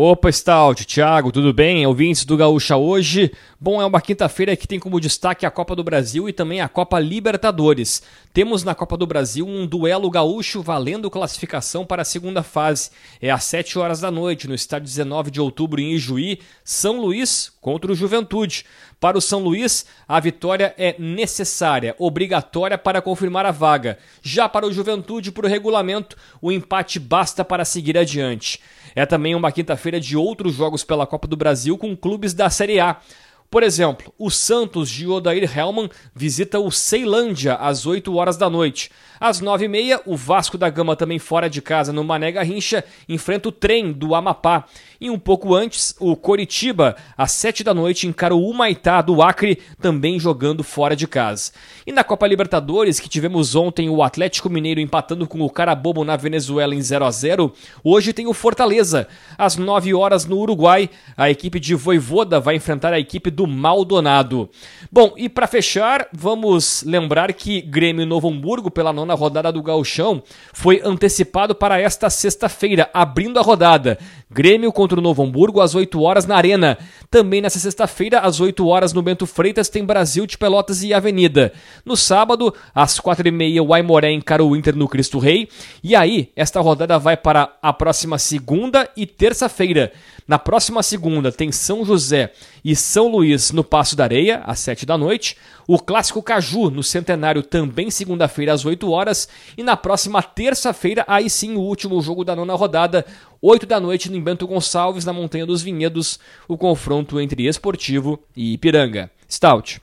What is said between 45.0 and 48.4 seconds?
E um pouco antes, o Coritiba, às 7 da noite, encara